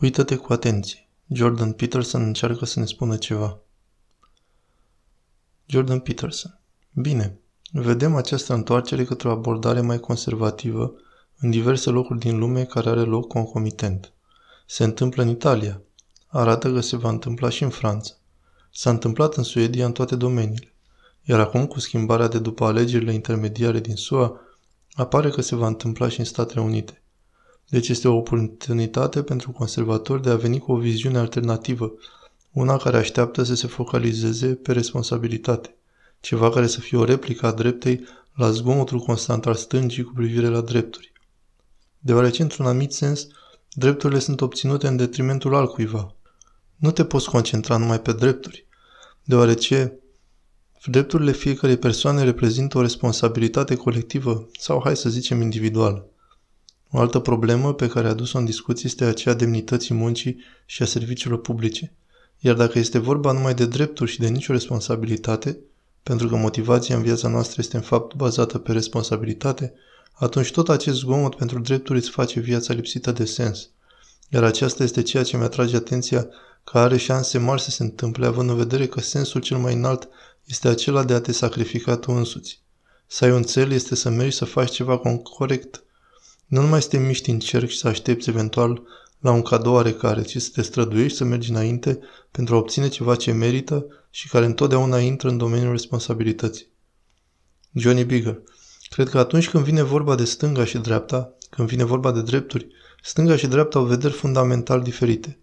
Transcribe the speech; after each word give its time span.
Uită-te 0.00 0.36
cu 0.36 0.52
atenție. 0.52 1.08
Jordan 1.28 1.72
Peterson 1.72 2.22
încearcă 2.22 2.64
să 2.64 2.78
ne 2.78 2.84
spună 2.84 3.16
ceva. 3.16 3.58
Jordan 5.66 6.00
Peterson. 6.00 6.60
Bine, 6.92 7.38
vedem 7.72 8.14
această 8.14 8.54
întoarcere 8.54 9.04
către 9.04 9.28
o 9.28 9.30
abordare 9.30 9.80
mai 9.80 9.98
conservativă 9.98 10.94
în 11.38 11.50
diverse 11.50 11.90
locuri 11.90 12.18
din 12.18 12.38
lume 12.38 12.64
care 12.64 12.88
are 12.88 13.00
loc 13.00 13.28
concomitent. 13.28 14.12
Se 14.66 14.84
întâmplă 14.84 15.22
în 15.22 15.28
Italia. 15.28 15.82
Arată 16.26 16.72
că 16.72 16.80
se 16.80 16.96
va 16.96 17.08
întâmpla 17.08 17.48
și 17.48 17.62
în 17.62 17.70
Franța. 17.70 18.14
S-a 18.72 18.90
întâmplat 18.90 19.34
în 19.34 19.42
Suedia 19.42 19.86
în 19.86 19.92
toate 19.92 20.16
domeniile. 20.16 20.74
Iar 21.22 21.40
acum, 21.40 21.66
cu 21.66 21.80
schimbarea 21.80 22.28
de 22.28 22.38
după 22.38 22.64
alegerile 22.64 23.12
intermediare 23.12 23.80
din 23.80 23.96
SUA, 23.96 24.40
apare 24.92 25.30
că 25.30 25.40
se 25.40 25.54
va 25.54 25.66
întâmpla 25.66 26.08
și 26.08 26.18
în 26.18 26.24
Statele 26.24 26.60
Unite. 26.60 27.00
Deci 27.68 27.88
este 27.88 28.08
o 28.08 28.16
oportunitate 28.16 29.22
pentru 29.22 29.50
conservatori 29.50 30.22
de 30.22 30.30
a 30.30 30.36
veni 30.36 30.58
cu 30.58 30.72
o 30.72 30.76
viziune 30.76 31.18
alternativă, 31.18 31.92
una 32.52 32.76
care 32.76 32.96
așteaptă 32.96 33.42
să 33.42 33.54
se 33.54 33.66
focalizeze 33.66 34.46
pe 34.46 34.72
responsabilitate, 34.72 35.74
ceva 36.20 36.50
care 36.50 36.66
să 36.66 36.80
fie 36.80 36.98
o 36.98 37.04
replică 37.04 37.46
a 37.46 37.52
dreptei 37.52 38.04
la 38.34 38.50
zgomotul 38.50 38.98
constant 38.98 39.46
al 39.46 39.54
stângii 39.54 40.02
cu 40.02 40.12
privire 40.12 40.48
la 40.48 40.60
drepturi. 40.60 41.12
Deoarece, 41.98 42.42
într-un 42.42 42.66
anumit 42.66 42.92
sens, 42.92 43.26
drepturile 43.72 44.18
sunt 44.18 44.40
obținute 44.40 44.86
în 44.86 44.96
detrimentul 44.96 45.54
altcuiva. 45.54 46.14
Nu 46.76 46.90
te 46.90 47.04
poți 47.04 47.30
concentra 47.30 47.76
numai 47.76 48.00
pe 48.00 48.12
drepturi, 48.12 48.66
deoarece 49.24 49.98
drepturile 50.84 51.32
fiecarei 51.32 51.76
persoane 51.76 52.22
reprezintă 52.24 52.78
o 52.78 52.80
responsabilitate 52.80 53.74
colectivă 53.74 54.48
sau, 54.58 54.80
hai 54.84 54.96
să 54.96 55.08
zicem, 55.08 55.40
individuală. 55.40 56.10
O 56.90 56.98
altă 56.98 57.18
problemă 57.18 57.74
pe 57.74 57.88
care 57.88 58.06
a 58.06 58.10
adus-o 58.10 58.38
în 58.38 58.44
discuție 58.44 58.84
este 58.86 59.04
aceea 59.04 59.34
demnității 59.34 59.94
muncii 59.94 60.36
și 60.66 60.82
a 60.82 60.86
serviciilor 60.86 61.40
publice. 61.40 61.92
Iar 62.38 62.54
dacă 62.54 62.78
este 62.78 62.98
vorba 62.98 63.32
numai 63.32 63.54
de 63.54 63.66
drepturi 63.66 64.10
și 64.10 64.20
de 64.20 64.28
nicio 64.28 64.52
responsabilitate, 64.52 65.58
pentru 66.02 66.28
că 66.28 66.36
motivația 66.36 66.96
în 66.96 67.02
viața 67.02 67.28
noastră 67.28 67.56
este 67.58 67.76
în 67.76 67.82
fapt 67.82 68.14
bazată 68.14 68.58
pe 68.58 68.72
responsabilitate, 68.72 69.74
atunci 70.12 70.50
tot 70.50 70.68
acest 70.68 70.96
zgomot 70.96 71.34
pentru 71.34 71.58
drepturi 71.58 71.98
îți 71.98 72.10
face 72.10 72.40
viața 72.40 72.74
lipsită 72.74 73.12
de 73.12 73.24
sens. 73.24 73.70
Iar 74.28 74.44
aceasta 74.44 74.82
este 74.82 75.02
ceea 75.02 75.22
ce 75.22 75.36
mi-atrage 75.36 75.76
atenția 75.76 76.28
că 76.64 76.78
are 76.78 76.96
șanse 76.96 77.38
mari 77.38 77.60
să 77.60 77.70
se 77.70 77.82
întâmple, 77.82 78.26
având 78.26 78.50
în 78.50 78.56
vedere 78.56 78.86
că 78.86 79.00
sensul 79.00 79.40
cel 79.40 79.56
mai 79.56 79.74
înalt 79.74 80.08
este 80.44 80.68
acela 80.68 81.04
de 81.04 81.14
a 81.14 81.20
te 81.20 81.32
sacrifica 81.32 81.96
tu 81.96 82.12
însuți. 82.12 82.60
Să 83.06 83.24
ai 83.24 83.30
un 83.30 83.42
cel 83.42 83.70
este 83.70 83.94
să 83.94 84.08
mergi 84.08 84.36
să 84.36 84.44
faci 84.44 84.70
ceva 84.70 85.00
corect 85.22 85.84
nu 86.46 86.60
numai 86.60 86.82
să 86.82 86.88
te 86.88 86.98
miști 86.98 87.30
în 87.30 87.38
cerc 87.38 87.68
și 87.68 87.78
să 87.78 87.88
aștepți 87.88 88.28
eventual 88.28 88.82
la 89.18 89.30
un 89.30 89.42
cadou 89.42 89.72
oarecare, 89.72 90.22
ci 90.22 90.36
să 90.36 90.50
te 90.52 90.62
străduiești 90.62 91.16
să 91.16 91.24
mergi 91.24 91.50
înainte 91.50 91.98
pentru 92.30 92.54
a 92.54 92.58
obține 92.58 92.88
ceva 92.88 93.14
ce 93.14 93.32
merită 93.32 93.86
și 94.10 94.28
care 94.28 94.44
întotdeauna 94.44 94.98
intră 94.98 95.28
în 95.28 95.36
domeniul 95.36 95.70
responsabilității. 95.70 96.66
Johnny 97.72 98.04
Bigger 98.04 98.42
Cred 98.90 99.08
că 99.08 99.18
atunci 99.18 99.48
când 99.48 99.64
vine 99.64 99.82
vorba 99.82 100.14
de 100.14 100.24
stânga 100.24 100.64
și 100.64 100.78
dreapta, 100.78 101.34
când 101.50 101.68
vine 101.68 101.84
vorba 101.84 102.12
de 102.12 102.22
drepturi, 102.22 102.66
stânga 103.02 103.36
și 103.36 103.46
dreapta 103.46 103.78
au 103.78 103.84
vederi 103.84 104.12
fundamental 104.12 104.82
diferite. 104.82 105.38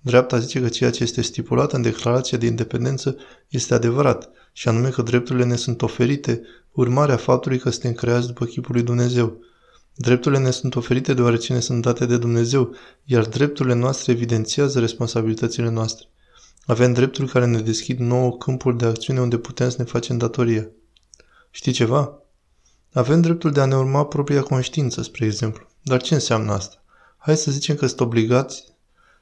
Dreapta 0.00 0.38
zice 0.38 0.60
că 0.60 0.68
ceea 0.68 0.90
ce 0.90 1.02
este 1.02 1.22
stipulat 1.22 1.72
în 1.72 1.82
declarația 1.82 2.38
de 2.38 2.46
independență 2.46 3.16
este 3.48 3.74
adevărat, 3.74 4.30
și 4.52 4.68
anume 4.68 4.88
că 4.88 5.02
drepturile 5.02 5.44
ne 5.44 5.56
sunt 5.56 5.82
oferite, 5.82 6.42
urmarea 6.72 7.16
faptului 7.16 7.58
că 7.58 7.70
suntem 7.70 7.92
creați 7.92 8.26
după 8.26 8.44
chipul 8.44 8.74
lui 8.74 8.82
Dumnezeu– 8.82 9.36
Drepturile 10.00 10.40
ne 10.40 10.50
sunt 10.50 10.74
oferite 10.74 11.14
deoarece 11.14 11.52
ne 11.52 11.60
sunt 11.60 11.82
date 11.82 12.06
de 12.06 12.18
Dumnezeu, 12.18 12.74
iar 13.04 13.26
drepturile 13.26 13.74
noastre 13.74 14.12
evidențiază 14.12 14.80
responsabilitățile 14.80 15.68
noastre. 15.70 16.06
Avem 16.66 16.92
drepturi 16.92 17.28
care 17.30 17.46
ne 17.46 17.60
deschid 17.60 17.98
nouă 17.98 18.36
câmpuri 18.36 18.76
de 18.76 18.84
acțiune 18.84 19.20
unde 19.20 19.38
putem 19.38 19.70
să 19.70 19.76
ne 19.78 19.84
facem 19.84 20.18
datoria. 20.18 20.68
Știi 21.50 21.72
ceva? 21.72 22.22
Avem 22.92 23.20
dreptul 23.20 23.50
de 23.50 23.60
a 23.60 23.64
ne 23.64 23.76
urma 23.76 24.06
propria 24.06 24.42
conștiință, 24.42 25.02
spre 25.02 25.24
exemplu. 25.24 25.66
Dar 25.82 26.02
ce 26.02 26.14
înseamnă 26.14 26.52
asta? 26.52 26.82
Hai 27.16 27.36
să 27.36 27.50
zicem 27.50 27.76
că 27.76 27.86
sunt 27.86 28.00
obligați 28.00 28.64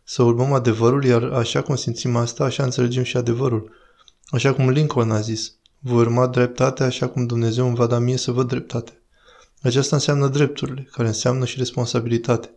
să 0.05 0.23
urmăm 0.23 0.53
adevărul, 0.53 1.05
iar 1.05 1.23
așa 1.23 1.63
cum 1.63 1.77
simțim 1.77 2.17
asta, 2.17 2.45
așa 2.45 2.63
înțelegem 2.63 3.03
și 3.03 3.17
adevărul. 3.17 3.71
Așa 4.27 4.55
cum 4.55 4.71
Lincoln 4.71 5.11
a 5.11 5.21
zis, 5.21 5.53
voi 5.79 6.01
urma 6.01 6.27
dreptatea 6.27 6.87
așa 6.87 7.09
cum 7.09 7.27
Dumnezeu 7.27 7.67
îmi 7.67 7.77
va 7.77 7.87
da 7.87 7.99
mie 7.99 8.17
să 8.17 8.31
văd 8.31 8.49
dreptate. 8.49 9.01
Aceasta 9.63 9.97
înseamnă 9.97 10.29
drepturile, 10.29 10.89
care 10.93 11.09
înseamnă 11.09 11.45
și 11.45 11.59
responsabilitate. 11.59 12.51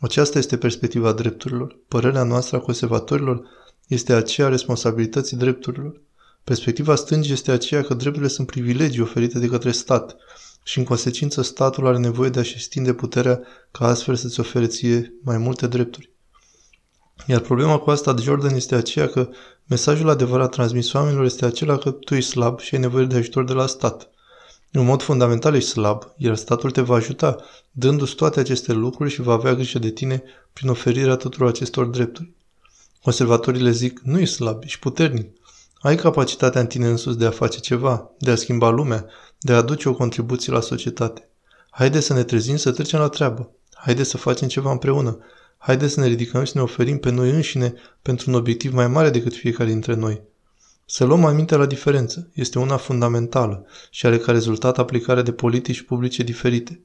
Aceasta 0.00 0.38
este 0.38 0.56
perspectiva 0.56 1.12
drepturilor. 1.12 1.78
Părerea 1.88 2.22
noastră 2.22 2.56
a 2.56 2.60
conservatorilor 2.60 3.42
este 3.86 4.12
aceea 4.12 4.46
a 4.46 4.50
responsabilității 4.50 5.36
drepturilor. 5.36 6.00
Perspectiva 6.44 6.94
stângii 6.94 7.32
este 7.32 7.50
aceea 7.50 7.82
că 7.82 7.94
drepturile 7.94 8.30
sunt 8.30 8.46
privilegii 8.46 9.00
oferite 9.00 9.38
de 9.38 9.46
către 9.46 9.70
stat 9.70 10.16
și 10.62 10.78
în 10.78 10.84
consecință 10.84 11.42
statul 11.42 11.86
are 11.86 11.98
nevoie 11.98 12.30
de 12.30 12.38
a-și 12.38 12.54
extinde 12.54 12.94
puterea 12.94 13.40
ca 13.70 13.86
astfel 13.86 14.14
să-ți 14.14 14.40
ofere 14.40 14.66
ție 14.66 15.14
mai 15.22 15.38
multe 15.38 15.66
drepturi. 15.66 16.10
Iar 17.26 17.40
problema 17.40 17.78
cu 17.78 17.90
asta 17.90 18.12
de 18.12 18.22
Jordan 18.22 18.54
este 18.54 18.74
aceea 18.74 19.08
că 19.08 19.28
mesajul 19.66 20.08
adevărat 20.08 20.50
transmis 20.50 20.92
oamenilor 20.92 21.24
este 21.24 21.44
acela 21.44 21.78
că 21.78 21.90
tu 21.90 22.14
ești 22.14 22.30
slab 22.30 22.60
și 22.60 22.74
ai 22.74 22.80
nevoie 22.80 23.04
de 23.04 23.16
ajutor 23.16 23.44
de 23.44 23.52
la 23.52 23.66
stat. 23.66 24.10
În 24.72 24.84
mod 24.84 25.02
fundamental 25.02 25.54
ești 25.54 25.68
slab, 25.68 26.02
iar 26.16 26.36
statul 26.36 26.70
te 26.70 26.80
va 26.80 26.94
ajuta, 26.94 27.36
dându-ți 27.70 28.14
toate 28.14 28.40
aceste 28.40 28.72
lucruri 28.72 29.10
și 29.10 29.20
va 29.20 29.32
avea 29.32 29.54
grijă 29.54 29.78
de 29.78 29.90
tine 29.90 30.22
prin 30.52 30.68
oferirea 30.68 31.16
tuturor 31.16 31.48
acestor 31.48 31.86
drepturi. 31.86 32.32
Conservatorii 33.02 33.62
le 33.62 33.70
zic, 33.70 34.00
nu 34.04 34.18
ești 34.18 34.34
slab, 34.34 34.62
ești 34.62 34.78
puternic. 34.78 35.36
Ai 35.80 35.96
capacitatea 35.96 36.60
în 36.60 36.66
tine 36.66 36.86
însuți 36.88 37.18
de 37.18 37.26
a 37.26 37.30
face 37.30 37.58
ceva, 37.58 38.10
de 38.18 38.30
a 38.30 38.34
schimba 38.34 38.70
lumea, 38.70 39.06
de 39.38 39.52
a 39.52 39.56
aduce 39.56 39.88
o 39.88 39.94
contribuție 39.94 40.52
la 40.52 40.60
societate. 40.60 41.28
Haide 41.70 42.00
să 42.00 42.12
ne 42.12 42.22
trezim 42.22 42.56
să 42.56 42.72
trecem 42.72 43.00
la 43.00 43.08
treabă. 43.08 43.50
Haide 43.72 44.02
să 44.02 44.16
facem 44.16 44.48
ceva 44.48 44.70
împreună. 44.70 45.18
Haide 45.58 45.88
să 45.88 46.00
ne 46.00 46.06
ridicăm 46.06 46.44
și 46.44 46.52
să 46.52 46.58
ne 46.58 46.64
oferim 46.64 46.98
pe 46.98 47.10
noi 47.10 47.30
înșine 47.30 47.74
pentru 48.02 48.30
un 48.30 48.36
obiectiv 48.36 48.72
mai 48.72 48.88
mare 48.88 49.10
decât 49.10 49.34
fiecare 49.34 49.70
dintre 49.70 49.94
noi. 49.94 50.22
Să 50.92 51.04
luăm 51.04 51.24
aminte 51.24 51.56
la 51.56 51.66
diferență. 51.66 52.30
Este 52.34 52.58
una 52.58 52.76
fundamentală 52.76 53.66
și 53.90 54.06
are 54.06 54.18
ca 54.18 54.32
rezultat 54.32 54.78
aplicarea 54.78 55.22
de 55.22 55.32
politici 55.32 55.82
publice 55.82 56.22
diferite. 56.22 56.80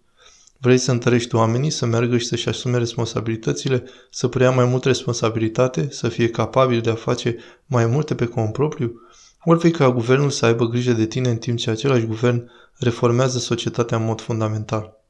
Vrei 0.58 0.78
să 0.78 0.92
întărești 0.92 1.36
oamenii, 1.36 1.70
să 1.70 1.86
meargă 1.86 2.18
și 2.18 2.26
să-și 2.26 2.50
asume 2.50 2.78
responsabilitățile, 2.78 3.84
să 4.10 4.28
preia 4.28 4.52
mai 4.52 4.66
mult 4.66 4.84
responsabilitate, 4.84 5.88
să 5.92 6.10
fie 6.10 6.30
capabil 6.30 6.82
de 6.82 6.90
a 6.90 6.96
face 6.96 7.38
mai 7.66 7.86
multe 7.86 8.16
pe 8.16 8.26
cont 8.26 8.54
propriu? 8.54 9.02
Ori 9.44 9.60
vei 9.60 9.72
ca 9.72 9.92
guvernul 9.92 10.30
să 10.30 10.46
aibă 10.46 10.66
grijă 10.66 10.92
de 10.92 11.06
tine 11.06 11.30
în 11.30 11.38
timp 11.38 11.58
ce 11.58 11.70
același 11.70 12.06
guvern 12.06 12.50
reformează 12.78 13.38
societatea 13.38 13.98
în 13.98 14.06
mod 14.06 14.22
fundamental. 14.22 15.04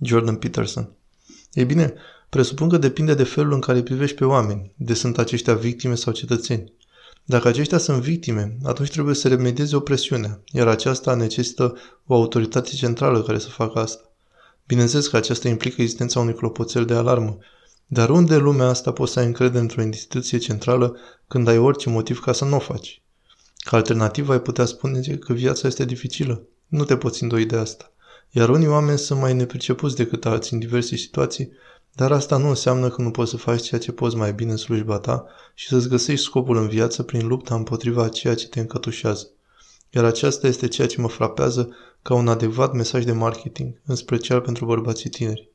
Jordan 0.00 0.36
Peterson 0.36 0.90
Ei 1.52 1.64
bine, 1.64 1.94
presupun 2.28 2.68
că 2.68 2.76
depinde 2.76 3.14
de 3.14 3.24
felul 3.24 3.52
în 3.52 3.60
care 3.60 3.82
privești 3.82 4.16
pe 4.16 4.24
oameni, 4.24 4.72
de 4.76 4.94
sunt 4.94 5.18
aceștia 5.18 5.54
victime 5.54 5.94
sau 5.94 6.12
cetățeni. 6.12 6.72
Dacă 7.24 7.48
aceștia 7.48 7.78
sunt 7.78 8.02
victime, 8.02 8.56
atunci 8.62 8.90
trebuie 8.90 9.14
să 9.14 9.28
remedieze 9.28 9.76
opresiunea, 9.76 10.40
iar 10.52 10.68
aceasta 10.68 11.14
necesită 11.14 11.76
o 12.06 12.14
autoritate 12.14 12.70
centrală 12.70 13.22
care 13.22 13.38
să 13.38 13.48
facă 13.48 13.78
asta. 13.78 14.10
Bineînțeles 14.66 15.06
că 15.06 15.16
aceasta 15.16 15.48
implică 15.48 15.82
existența 15.82 16.20
unui 16.20 16.34
clopoțel 16.34 16.84
de 16.84 16.94
alarmă, 16.94 17.38
dar 17.86 18.10
unde 18.10 18.36
lumea 18.36 18.66
asta 18.66 18.92
poți 18.92 19.12
să 19.12 19.18
ai 19.18 19.26
încredere 19.26 19.60
într-o 19.60 19.82
instituție 19.82 20.38
centrală 20.38 20.96
când 21.28 21.48
ai 21.48 21.58
orice 21.58 21.88
motiv 21.88 22.20
ca 22.20 22.32
să 22.32 22.44
nu 22.44 22.56
o 22.56 22.58
faci? 22.58 23.02
Ca 23.56 23.76
alternativă 23.76 24.32
ai 24.32 24.40
putea 24.40 24.64
spune 24.64 25.00
că 25.00 25.32
viața 25.32 25.66
este 25.68 25.84
dificilă. 25.84 26.46
Nu 26.66 26.84
te 26.84 26.96
poți 26.96 27.22
îndoi 27.22 27.44
de 27.44 27.56
asta. 27.56 27.92
Iar 28.30 28.48
unii 28.48 28.66
oameni 28.66 28.98
sunt 28.98 29.20
mai 29.20 29.34
nepricepuți 29.34 29.96
decât 29.96 30.26
alții 30.26 30.52
în 30.52 30.58
diverse 30.58 30.96
situații 30.96 31.52
dar 31.94 32.12
asta 32.12 32.36
nu 32.36 32.48
înseamnă 32.48 32.88
că 32.88 33.02
nu 33.02 33.10
poți 33.10 33.30
să 33.30 33.36
faci 33.36 33.62
ceea 33.62 33.80
ce 33.80 33.92
poți 33.92 34.16
mai 34.16 34.32
bine 34.32 34.50
în 34.50 34.56
slujba 34.56 34.98
ta 34.98 35.24
și 35.54 35.68
să-ți 35.68 35.88
găsești 35.88 36.24
scopul 36.24 36.56
în 36.56 36.68
viață 36.68 37.02
prin 37.02 37.26
lupta 37.26 37.54
împotriva 37.54 38.08
ceea 38.08 38.34
ce 38.34 38.48
te 38.48 38.60
încătușează. 38.60 39.28
Iar 39.90 40.04
aceasta 40.04 40.46
este 40.46 40.68
ceea 40.68 40.86
ce 40.86 41.00
mă 41.00 41.08
frapează 41.08 41.68
ca 42.02 42.14
un 42.14 42.28
adevărat 42.28 42.72
mesaj 42.72 43.04
de 43.04 43.12
marketing, 43.12 43.80
în 43.86 43.94
special 43.94 44.40
pentru 44.40 44.64
bărbații 44.64 45.10
tineri. 45.10 45.50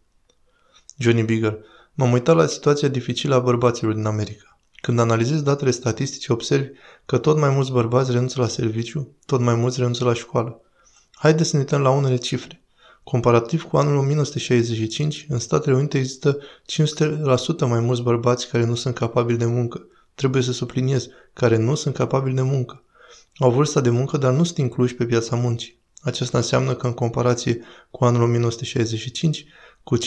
Johnny 0.98 1.24
Bigger 1.24 1.60
M-am 2.00 2.12
uitat 2.12 2.36
la 2.36 2.46
situația 2.46 2.88
dificilă 2.88 3.36
a 3.36 3.40
bărbaților 3.40 3.94
din 3.94 4.06
America. 4.06 4.60
Când 4.82 5.00
analizezi 5.00 5.44
datele 5.44 5.72
statistice, 5.72 6.34
observi 6.34 6.70
că 7.06 7.18
tot 7.18 7.38
mai 7.38 7.50
mulți 7.50 7.72
bărbați 7.72 8.12
renunță 8.12 8.42
la 8.42 8.48
serviciu, 8.48 9.16
tot 9.26 9.40
mai 9.40 9.56
mulți 9.56 9.78
renunță 9.78 10.04
la 10.04 10.14
școală. 10.14 10.62
Haideți 11.14 11.50
să 11.50 11.56
ne 11.56 11.62
uităm 11.62 11.82
la 11.82 11.90
unele 11.90 12.16
cifre. 12.16 12.64
Comparativ 13.10 13.64
cu 13.64 13.78
anul 13.78 13.98
1965, 13.98 15.26
în 15.30 15.40
Statele 15.40 15.76
Unite 15.76 15.98
există 15.98 16.38
500% 16.38 17.68
mai 17.68 17.80
mulți 17.80 18.02
bărbați 18.02 18.50
care 18.50 18.66
nu 18.66 18.76
sunt 18.76 18.96
capabili 18.96 19.38
de 19.38 19.46
muncă. 19.46 19.88
Trebuie 20.16 20.42
să 20.42 20.52
subliniez, 20.52 21.08
care 21.34 21.58
nu 21.58 21.76
sunt 21.76 21.96
capabili 21.96 22.36
de 22.36 22.42
muncă. 22.42 22.84
Au 23.38 23.52
vârsta 23.52 23.82
de 23.82 23.90
muncă, 23.90 24.18
dar 24.18 24.34
nu 24.34 24.44
sunt 24.44 24.58
incluși 24.58 24.96
pe 24.96 25.06
piața 25.06 25.36
muncii. 25.36 25.80
Aceasta 26.02 26.38
înseamnă 26.38 26.74
că 26.74 26.88
în 26.88 26.94
comparație 26.94 27.62
cu 27.92 28.06
anul 28.06 28.22
1965, 28.22 29.46
cu 29.84 29.98
500% 29.98 30.02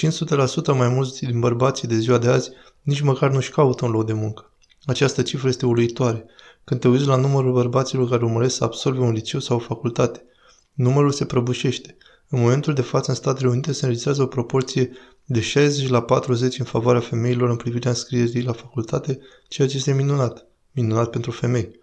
mai 0.77 0.89
mulți 0.89 1.25
din 1.25 1.41
bărbații 1.41 1.89
de 1.89 1.97
ziua 1.97 2.19
de 2.19 2.29
azi 2.29 2.51
nici 2.83 3.01
măcar 3.01 3.31
nu-și 3.31 3.51
caută 3.51 3.85
un 3.85 3.91
loc 3.91 4.07
de 4.07 4.13
muncă. 4.13 4.51
Această 4.85 5.23
cifră 5.23 5.49
este 5.49 5.67
uluitoare. 5.67 6.25
Când 6.65 6.81
te 6.81 6.89
uiți 6.89 7.07
la 7.07 7.17
numărul 7.17 7.53
bărbaților 7.53 8.09
care 8.09 8.25
urmăresc 8.25 8.57
să 8.57 8.65
absolve 8.65 9.01
un 9.01 9.13
liceu 9.13 9.41
sau 9.41 9.57
o 9.57 9.61
facultate, 9.61 10.25
numărul 10.73 11.11
se 11.11 11.25
prăbușește. 11.25 11.97
În 12.35 12.41
momentul 12.41 12.75
de 12.75 12.83
față, 12.83 13.11
în 13.11 13.17
Statele 13.17 13.49
Unite 13.49 13.73
se 13.73 13.81
înregistrează 13.81 14.23
o 14.23 14.27
proporție 14.27 14.91
de 15.25 15.41
60 15.41 15.89
la 15.89 16.03
40 16.03 16.59
în 16.59 16.65
favoarea 16.65 17.01
femeilor 17.01 17.51
în 17.51 17.57
privirea 17.57 17.91
înscrierii 17.91 18.43
la 18.43 18.53
facultate, 18.53 19.21
ceea 19.49 19.69
ce 19.69 19.77
este 19.77 19.93
minunat. 19.93 20.47
Minunat 20.71 21.11
pentru 21.11 21.31
femei. 21.31 21.81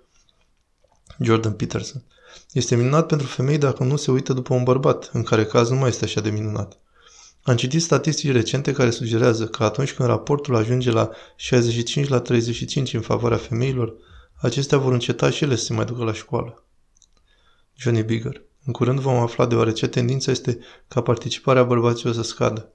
Jordan 1.20 1.54
Peterson. 1.54 2.04
Este 2.52 2.76
minunat 2.76 3.06
pentru 3.08 3.28
femei 3.28 3.58
dacă 3.58 3.84
nu 3.84 3.96
se 3.96 4.12
uită 4.12 4.34
după 4.34 4.54
un 4.54 4.64
bărbat, 4.64 5.10
în 5.14 5.24
care 5.24 5.46
caz 5.46 5.70
nu 5.70 5.76
mai 5.76 5.90
este 5.90 6.06
așa 6.06 6.22
de 6.22 6.30
minunat. 6.30 6.80
Am 7.42 7.56
citit 7.56 7.82
statistici 7.82 8.32
recente 8.32 8.72
care 8.72 8.90
sugerează 8.90 9.48
că 9.48 9.64
atunci 9.64 9.94
când 9.94 10.10
raportul 10.10 10.56
ajunge 10.56 10.92
la 10.92 11.10
65 11.36 12.08
la 12.08 12.20
35 12.20 12.94
în 12.94 13.02
favoarea 13.02 13.38
femeilor, 13.38 13.94
acestea 14.36 14.78
vor 14.78 14.94
înceta 14.94 15.30
și 15.30 15.44
ele 15.44 15.56
să 15.56 15.64
se 15.64 15.74
mai 15.74 15.86
ducă 15.86 16.04
la 16.04 16.14
școală. 16.14 16.64
Johnny 17.76 18.04
Bigger. 18.04 18.48
În 18.66 18.74
curând 18.74 19.00
vom 19.00 19.16
afla 19.16 19.46
deoarece 19.46 19.88
tendința 19.88 20.32
este 20.32 20.60
ca 20.88 21.02
participarea 21.02 21.64
bărbaților 21.64 22.14
să 22.14 22.24
scadă. 22.24 22.74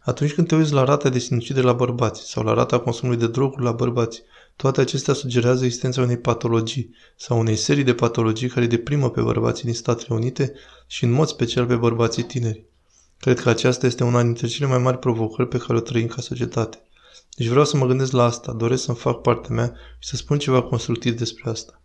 Atunci 0.00 0.32
când 0.32 0.46
te 0.46 0.54
uiți 0.54 0.72
la 0.72 0.84
rata 0.84 1.08
de 1.08 1.18
sinucidere 1.18 1.66
la 1.66 1.72
bărbați 1.72 2.30
sau 2.30 2.42
la 2.42 2.54
rata 2.54 2.78
consumului 2.78 3.20
de 3.20 3.26
droguri 3.26 3.62
la 3.62 3.72
bărbați, 3.72 4.22
toate 4.56 4.80
acestea 4.80 5.14
sugerează 5.14 5.64
existența 5.64 6.02
unei 6.02 6.18
patologii 6.18 6.94
sau 7.16 7.38
unei 7.38 7.56
serii 7.56 7.84
de 7.84 7.94
patologii 7.94 8.48
care 8.48 8.66
deprimă 8.66 9.10
pe 9.10 9.20
bărbații 9.20 9.64
din 9.64 9.74
Statele 9.74 10.14
Unite 10.14 10.52
și 10.86 11.04
în 11.04 11.10
mod 11.10 11.28
special 11.28 11.66
pe 11.66 11.76
bărbații 11.76 12.22
tineri. 12.22 12.64
Cred 13.20 13.40
că 13.40 13.48
aceasta 13.48 13.86
este 13.86 14.04
una 14.04 14.22
dintre 14.22 14.46
cele 14.46 14.68
mai 14.68 14.78
mari 14.78 14.98
provocări 14.98 15.48
pe 15.48 15.58
care 15.58 15.76
o 15.76 15.80
trăim 15.80 16.06
ca 16.06 16.20
societate. 16.20 16.82
Deci 17.36 17.46
vreau 17.46 17.64
să 17.64 17.76
mă 17.76 17.86
gândesc 17.86 18.12
la 18.12 18.24
asta, 18.24 18.52
doresc 18.52 18.82
să-mi 18.82 18.96
fac 18.96 19.20
partea 19.20 19.54
mea 19.54 19.74
și 19.98 20.08
să 20.08 20.16
spun 20.16 20.38
ceva 20.38 20.62
constructiv 20.62 21.16
despre 21.16 21.50
asta. 21.50 21.82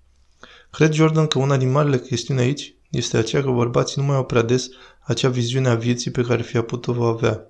Cred, 0.72 0.92
Jordan, 0.92 1.28
că 1.28 1.40
una 1.40 1.58
din 1.58 1.72
marile 1.72 2.00
chestiuni 2.00 2.40
aici 2.40 2.76
este 2.90 3.18
aceea 3.18 3.44
că 3.44 3.50
bărbații 3.50 4.02
nu 4.02 4.08
mai 4.08 4.16
au 4.16 4.26
prea 4.26 4.42
des 4.42 4.70
acea 5.00 5.30
viziune 5.30 5.70
a 5.70 5.76
vieții 5.76 6.12
pe 6.12 6.22
care 6.22 6.42
fi 6.42 6.60
putut 6.60 6.98
avea. 7.00 7.48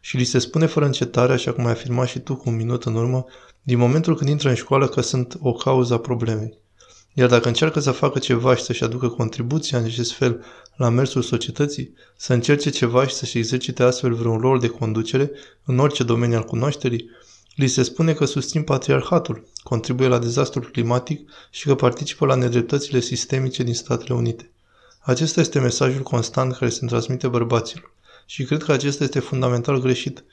Și 0.00 0.16
li 0.16 0.24
se 0.24 0.38
spune 0.38 0.66
fără 0.66 0.86
încetare, 0.86 1.32
așa 1.32 1.52
cum 1.52 1.66
ai 1.66 1.72
afirmat 1.72 2.08
și 2.08 2.18
tu 2.18 2.36
cu 2.36 2.48
un 2.48 2.56
minut 2.56 2.84
în 2.84 2.94
urmă, 2.94 3.24
din 3.62 3.78
momentul 3.78 4.16
când 4.16 4.30
intră 4.30 4.48
în 4.48 4.54
școală 4.54 4.88
că 4.88 5.00
sunt 5.00 5.36
o 5.40 5.52
cauză 5.52 5.94
a 5.94 5.98
problemei. 5.98 6.58
Iar 7.14 7.28
dacă 7.28 7.48
încearcă 7.48 7.80
să 7.80 7.90
facă 7.90 8.18
ceva 8.18 8.56
și 8.56 8.62
să-și 8.62 8.84
aducă 8.84 9.08
contribuția 9.08 9.78
în 9.78 9.84
acest 9.84 10.12
fel 10.12 10.44
la 10.76 10.88
mersul 10.88 11.22
societății, 11.22 11.94
să 12.16 12.32
încerce 12.32 12.70
ceva 12.70 13.06
și 13.06 13.14
să-și 13.14 13.38
exercite 13.38 13.82
astfel 13.82 14.14
vreun 14.14 14.38
rol 14.38 14.58
de 14.58 14.68
conducere 14.68 15.30
în 15.64 15.78
orice 15.78 16.02
domeniu 16.02 16.36
al 16.36 16.44
cunoașterii, 16.44 17.10
li 17.54 17.66
se 17.66 17.82
spune 17.82 18.12
că 18.12 18.24
susțin 18.24 18.62
patriarhatul, 18.62 19.46
contribuie 19.62 20.08
la 20.08 20.18
dezastrul 20.18 20.70
climatic 20.72 21.30
și 21.50 21.66
că 21.66 21.74
participă 21.74 22.26
la 22.26 22.34
nedreptățile 22.34 23.00
sistemice 23.00 23.62
din 23.62 23.74
Statele 23.74 24.14
Unite. 24.14 24.50
Acesta 25.06 25.40
este 25.40 25.58
mesajul 25.58 26.02
constant 26.02 26.56
care 26.56 26.70
se 26.70 26.86
transmite 26.86 27.28
bărbaților 27.28 27.92
și 28.26 28.44
cred 28.44 28.62
că 28.62 28.72
acesta 28.72 29.04
este 29.04 29.18
fundamental 29.20 29.80
greșit. 29.80 30.24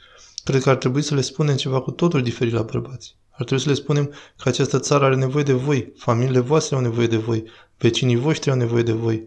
Cred 0.44 0.62
că 0.62 0.70
ar 0.70 0.75
trebui 0.75 1.02
să 1.02 1.16
le 1.16 1.22
spunem 1.22 1.56
ceva 1.56 1.81
cu 1.81 1.92
totul 1.92 2.22
diferit 2.22 2.54
la 2.54 2.62
bărbați. 2.62 3.16
Ar 3.30 3.46
trebui 3.46 3.64
să 3.64 3.70
le 3.70 3.75
spunem 3.75 4.14
că 4.38 4.50
această 4.50 4.80
țară 4.80 5.06
are 5.06 5.16
nevoie 5.16 5.44
de 5.44 5.54
voi, 5.54 5.94
familiile 5.98 6.40
voastre 6.40 6.75
au 6.75 6.81
nevoie 6.81 7.08
de 7.08 7.18
voi, 7.18 7.44
vecinii 7.78 8.16
voștri 8.16 8.50
au 8.50 8.58
nevoie 8.58 8.84
de 8.84 8.92
voi. 8.92 9.24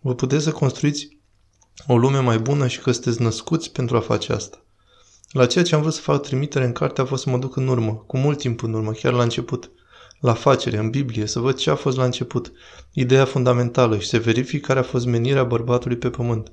Vă 0.00 0.14
puteți 0.14 0.44
să 0.44 0.52
construiți 0.52 1.18
o 1.86 1.96
lume 1.96 2.18
mai 2.18 2.38
bună 2.38 2.66
și 2.66 2.80
că 2.80 2.92
sunteți 2.92 3.22
născuți 3.22 3.72
pentru 3.72 3.96
a 3.96 4.00
face 4.00 4.32
asta. 4.32 4.64
La 5.30 5.46
ceea 5.46 5.64
ce 5.64 5.74
am 5.74 5.80
vrut 5.80 5.94
să 5.94 6.00
fac 6.00 6.22
trimitere 6.22 6.64
în 6.64 6.72
carte 6.72 7.00
a 7.00 7.04
fost 7.04 7.22
să 7.22 7.30
mă 7.30 7.38
duc 7.38 7.56
în 7.56 7.68
urmă, 7.68 7.92
cu 8.06 8.16
mult 8.16 8.38
timp 8.38 8.62
în 8.62 8.72
urmă, 8.72 8.92
chiar 8.92 9.12
la 9.12 9.22
început. 9.22 9.70
La 10.20 10.32
facere, 10.32 10.76
în 10.76 10.90
Biblie, 10.90 11.26
să 11.26 11.38
văd 11.38 11.56
ce 11.56 11.70
a 11.70 11.74
fost 11.74 11.96
la 11.96 12.04
început, 12.04 12.52
ideea 12.92 13.24
fundamentală 13.24 13.98
și 13.98 14.08
să 14.08 14.18
verific 14.18 14.66
care 14.66 14.78
a 14.78 14.82
fost 14.82 15.06
menirea 15.06 15.44
bărbatului 15.44 15.96
pe 15.96 16.10
pământ. 16.10 16.52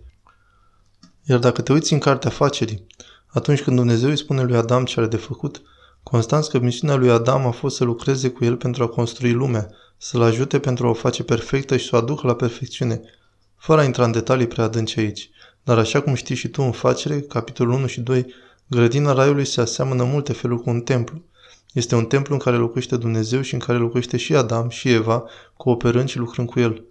Iar 1.24 1.40
dacă 1.40 1.62
te 1.62 1.74
uiți 1.74 1.94
în 1.94 2.00
cartea 2.00 2.30
facerii, 2.30 2.88
atunci 3.28 3.62
când 3.62 3.76
Dumnezeu 3.76 4.10
îi 4.10 4.18
spune 4.18 4.44
lui 4.44 4.56
Adam 4.56 4.86
ce 4.86 5.00
are 5.00 5.10
de 5.10 5.18
făcut, 5.18 5.62
Constant 6.12 6.48
că 6.48 6.60
misiunea 6.60 6.96
lui 6.96 7.10
Adam 7.10 7.48
a 7.48 7.52
fost 7.52 7.76
să 7.76 7.84
lucreze 7.84 8.30
cu 8.30 8.46
el 8.46 8.56
pentru 8.56 8.84
a 8.84 8.88
construi 8.88 9.32
lumea, 9.32 9.70
să-l 9.98 10.22
ajute 10.22 10.60
pentru 10.60 10.88
a 10.88 10.90
o 10.90 10.94
face 10.94 11.24
perfectă 11.24 11.78
și 11.78 11.88
să 11.88 11.96
o 11.96 11.98
aducă 11.98 12.28
la 12.28 12.36
perfecțiune, 12.36 13.02
fără 13.56 13.82
a 13.82 13.84
intra 13.84 14.04
în 14.04 14.12
detalii 14.12 14.48
prea 14.48 14.64
adânci 14.64 14.98
aici. 14.98 15.30
Dar 15.64 15.78
așa 15.78 16.02
cum 16.02 16.14
știi 16.14 16.36
și 16.36 16.48
tu 16.48 16.62
în 16.62 16.72
facere, 16.72 17.22
capitolul 17.22 17.74
1 17.74 17.88
și 17.88 18.02
2, 18.02 18.34
grădina 18.68 19.14
raiului 19.14 19.46
se 19.46 19.62
aseamănă 19.62 20.04
multe 20.04 20.34
feluri 20.34 20.62
cu 20.62 20.70
un 20.70 20.82
templu. 20.82 21.22
Este 21.76 21.96
un 21.96 22.06
templu 22.06 22.34
în 22.34 22.40
care 22.40 22.56
locuiește 22.56 22.98
Dumnezeu 22.98 23.42
și 23.42 23.54
în 23.54 23.60
care 23.60 23.78
locuiește 23.78 24.18
și 24.18 24.36
Adam 24.36 24.70
și 24.70 24.90
Eva, 24.90 25.24
cooperând 25.58 26.10
și 26.10 26.18
lucrând 26.18 26.50
cu 26.50 26.60
el. 26.60 26.84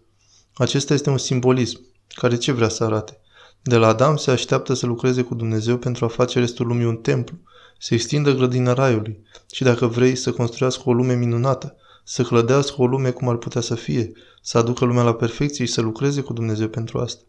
Acesta 0.55 0.95
este 0.95 1.11
un 1.11 1.19
simbolism, 1.19 1.81
care 2.09 2.37
ce 2.37 2.53
vrea 2.53 2.69
să 2.69 2.85
arate? 2.85 3.21
De 3.63 3.77
la 3.77 3.87
Adam 3.87 4.17
se 4.17 4.31
așteaptă 4.31 4.75
să 4.75 4.87
lucreze 4.87 5.23
cu 5.23 5.35
Dumnezeu 5.35 5.77
pentru 5.77 6.05
a 6.05 6.09
face 6.09 6.39
restul 6.39 6.67
lumii 6.67 6.87
un 6.87 6.97
templu, 6.97 7.37
să 7.79 7.95
extindă 7.95 8.35
grădina 8.35 8.73
raiului 8.73 9.23
și 9.53 9.63
dacă 9.63 9.87
vrei 9.87 10.15
să 10.15 10.33
construiască 10.33 10.83
o 10.87 10.93
lume 10.93 11.15
minunată, 11.15 11.77
să 12.05 12.23
clădească 12.23 12.75
o 12.79 12.87
lume 12.87 13.11
cum 13.11 13.29
ar 13.29 13.37
putea 13.37 13.61
să 13.61 13.75
fie, 13.75 14.13
să 14.43 14.59
aducă 14.59 14.85
lumea 14.85 15.03
la 15.03 15.15
perfecție 15.15 15.65
și 15.65 15.73
să 15.73 15.81
lucreze 15.81 16.21
cu 16.21 16.33
Dumnezeu 16.33 16.69
pentru 16.69 16.99
asta. 16.99 17.23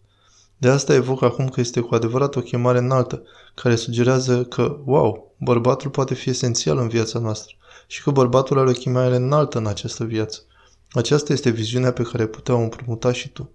De 0.58 0.68
asta 0.68 0.94
evoc 0.94 1.22
acum 1.22 1.50
că 1.50 1.60
este 1.60 1.80
cu 1.80 1.96
adevărat 1.96 2.36
o 2.36 2.42
chemare 2.42 2.78
înaltă, 2.78 3.24
care 3.54 3.76
sugerează 3.76 4.44
că, 4.44 4.80
wow, 4.86 5.25
bărbatul 5.38 5.90
poate 5.90 6.14
fi 6.14 6.30
esențial 6.30 6.78
în 6.78 6.88
viața 6.88 7.20
noastră 7.20 7.56
și 7.88 8.04
că 8.04 8.12
bărbatul 8.12 8.60
are 8.60 8.70
o 8.70 8.74
chemare 8.74 9.16
înaltă 9.16 9.58
în 9.58 9.68
această 9.68 10.04
viață. 10.04 10.42
Aceasta 10.92 11.34
este 11.34 11.50
viziunea 11.50 11.94
pe 11.94 12.04
care 12.04 12.26
putea 12.26 12.56
o 12.56 12.60
împrumuta 12.60 13.12
și 13.12 13.30
tu. 13.30 13.44